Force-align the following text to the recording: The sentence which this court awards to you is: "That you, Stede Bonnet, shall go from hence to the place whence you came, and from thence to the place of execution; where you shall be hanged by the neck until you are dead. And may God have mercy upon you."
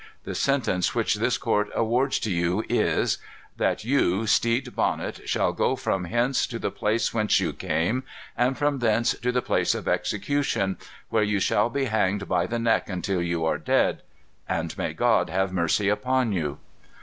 The 0.23 0.33
sentence 0.33 0.95
which 0.95 1.13
this 1.13 1.37
court 1.37 1.69
awards 1.75 2.17
to 2.21 2.31
you 2.31 2.63
is: 2.67 3.19
"That 3.57 3.83
you, 3.83 4.25
Stede 4.25 4.75
Bonnet, 4.75 5.29
shall 5.29 5.53
go 5.53 5.75
from 5.75 6.05
hence 6.05 6.47
to 6.47 6.57
the 6.57 6.71
place 6.71 7.13
whence 7.13 7.39
you 7.39 7.53
came, 7.53 8.03
and 8.35 8.57
from 8.57 8.79
thence 8.79 9.13
to 9.13 9.31
the 9.31 9.43
place 9.43 9.75
of 9.75 9.87
execution; 9.87 10.77
where 11.09 11.21
you 11.21 11.39
shall 11.39 11.69
be 11.69 11.85
hanged 11.85 12.27
by 12.27 12.47
the 12.47 12.57
neck 12.57 12.89
until 12.89 13.21
you 13.21 13.45
are 13.45 13.59
dead. 13.59 14.01
And 14.49 14.75
may 14.75 14.93
God 14.93 15.29
have 15.29 15.53
mercy 15.53 15.87
upon 15.87 16.31
you." 16.31 16.57